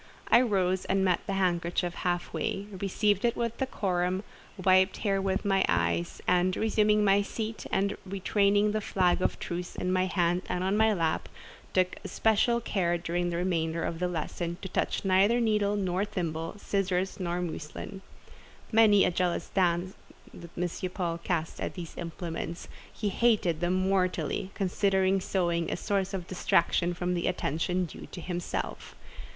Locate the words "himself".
28.19-28.95